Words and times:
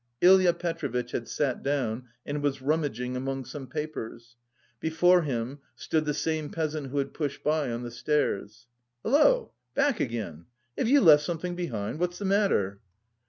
Ilya 0.21 0.53
Petrovitch 0.53 1.11
had 1.11 1.27
sat 1.27 1.61
down 1.61 2.05
and 2.25 2.41
was 2.41 2.59
rummaging 2.59 3.15
among 3.15 3.45
some 3.45 3.67
papers. 3.67 4.35
Before 4.79 5.21
him 5.21 5.59
stood 5.75 6.05
the 6.05 6.13
same 6.15 6.49
peasant 6.49 6.87
who 6.87 6.97
had 6.97 7.13
pushed 7.13 7.43
by 7.43 7.69
on 7.71 7.83
the 7.83 7.91
stairs. 7.91 8.65
"Hulloa! 9.03 9.49
Back 9.75 9.99
again! 9.99 10.45
have 10.75 10.89
you 10.89 11.01
left 11.01 11.21
something 11.23 11.55
behind? 11.55 11.99
What's 11.99 12.17
the 12.17 12.25
matter?" 12.25 12.81